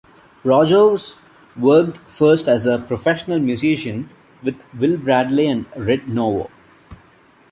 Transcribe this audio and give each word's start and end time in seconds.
Rogers 0.43 1.15
worked 1.55 1.99
first 2.09 2.47
as 2.47 2.65
a 2.65 2.79
professional 2.79 3.37
musician 3.37 4.09
with 4.41 4.59
Will 4.73 4.97
Bradley 4.97 5.45
and 5.45 5.67
Red 5.77 6.07
Norvo. 6.07 6.49